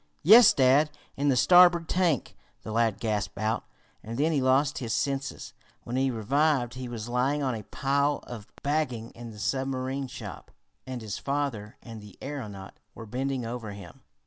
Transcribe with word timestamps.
"Yes, 0.23 0.51
dad! 0.51 0.89
In 1.15 1.29
the 1.29 1.35
starboard 1.35 1.87
tank!" 1.87 2.35
the 2.63 2.71
lad 2.71 2.99
gasped 2.99 3.37
out, 3.37 3.65
and 4.01 4.17
then 4.17 4.31
he 4.31 4.41
lost 4.41 4.79
his 4.79 4.93
senses. 4.95 5.53
When 5.83 5.95
he 5.95 6.09
revived 6.09 6.73
he 6.73 6.89
was 6.89 7.07
lying 7.07 7.43
on 7.43 7.53
a 7.53 7.61
pile 7.65 8.23
of 8.25 8.47
bagging 8.63 9.11
in 9.11 9.29
the 9.29 9.37
submarine 9.37 10.07
shop, 10.07 10.49
and 10.87 11.03
his 11.03 11.19
father 11.19 11.77
and 11.83 12.01
the 12.01 12.17
aeronaut 12.19 12.79
were 12.95 13.05
bending 13.05 13.45
over 13.45 13.73
him. 13.73 14.01